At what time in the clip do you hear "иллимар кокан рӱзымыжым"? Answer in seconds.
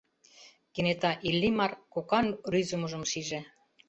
1.29-3.03